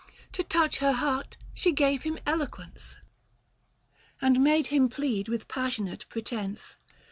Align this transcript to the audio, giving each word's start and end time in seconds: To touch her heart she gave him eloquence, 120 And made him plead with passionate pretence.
To 0.31 0.43
touch 0.43 0.79
her 0.79 0.93
heart 0.93 1.37
she 1.53 1.71
gave 1.71 2.01
him 2.01 2.17
eloquence, 2.25 2.95
120 4.21 4.25
And 4.35 4.43
made 4.43 4.67
him 4.75 4.89
plead 4.89 5.27
with 5.29 5.47
passionate 5.47 6.09
pretence. 6.09 6.77